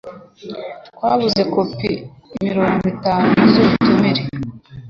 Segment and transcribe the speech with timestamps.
[0.95, 1.91] Twabuze kopi
[2.45, 4.23] mirongo itanu z'ubutumire.